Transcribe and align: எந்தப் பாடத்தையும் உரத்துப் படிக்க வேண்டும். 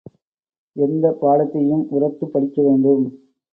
எந்தப் 0.75 1.19
பாடத்தையும் 1.21 1.85
உரத்துப் 1.89 2.33
படிக்க 2.33 2.61
வேண்டும். 2.61 3.05